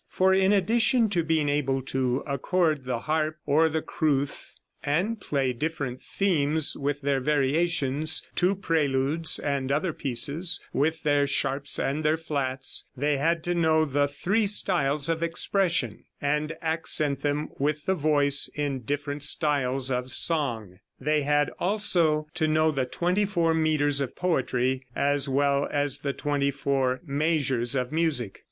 For, 0.09 0.33
in 0.33 0.51
addition 0.51 1.09
to 1.11 1.23
being 1.23 1.47
able 1.47 1.83
to 1.83 2.23
accord 2.25 2.85
the 2.85 3.01
harp 3.01 3.37
or 3.45 3.69
the 3.69 3.83
crwth, 3.83 4.53
and 4.81 5.19
play 5.21 5.53
different 5.53 6.01
themes 6.01 6.75
with 6.75 7.01
their 7.01 7.19
variations, 7.19 8.25
two 8.33 8.55
preludes 8.55 9.37
and 9.37 9.71
other 9.71 9.93
pieces 9.93 10.59
"with 10.73 11.03
their 11.03 11.27
sharps 11.27 11.77
and 11.77 12.03
their 12.03 12.17
flats," 12.17 12.85
they 12.97 13.17
had 13.17 13.43
to 13.43 13.53
know 13.53 13.85
the 13.85 14.07
"three 14.07 14.47
styles 14.47 15.07
of 15.07 15.21
expression," 15.21 16.05
and 16.19 16.55
accent 16.63 17.21
them 17.21 17.49
with 17.59 17.85
the 17.85 17.93
voice 17.93 18.49
in 18.55 18.79
different 18.79 19.21
styles 19.23 19.91
of 19.91 20.09
song. 20.09 20.79
They 20.99 21.21
had 21.21 21.51
also 21.59 22.25
to 22.33 22.47
know 22.47 22.71
the 22.71 22.85
twenty 22.85 23.25
four 23.25 23.53
meters 23.53 24.01
of 24.01 24.15
poetry 24.15 24.87
as 24.95 25.29
well 25.29 25.67
as 25.71 25.99
the 25.99 26.11
"twenty 26.11 26.49
four 26.49 27.01
measures 27.05 27.75
of 27.75 27.91
music." 27.91 28.39